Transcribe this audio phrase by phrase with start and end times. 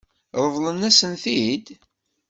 [0.45, 1.65] Ṛeḍlent-asen-t-id?